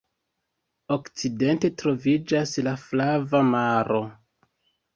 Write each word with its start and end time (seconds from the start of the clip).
Okcidente 0.95 1.71
troviĝas 1.83 2.55
la 2.71 2.75
Flava 2.87 3.45
Maro. 3.53 4.05